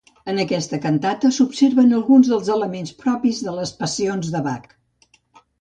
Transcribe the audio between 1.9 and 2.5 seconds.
alguns dels